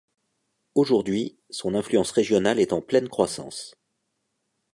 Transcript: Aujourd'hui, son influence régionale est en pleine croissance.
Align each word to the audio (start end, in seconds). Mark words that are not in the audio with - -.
Aujourd'hui, 0.73 1.37
son 1.51 1.75
influence 1.75 2.09
régionale 2.09 2.59
est 2.59 2.73
en 2.73 2.81
pleine 2.81 3.07
croissance. 3.07 3.77